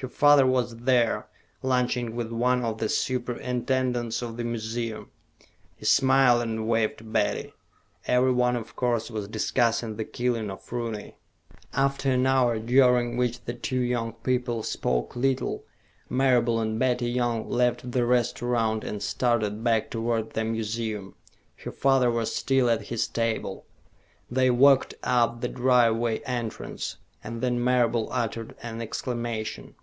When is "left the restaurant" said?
17.48-18.84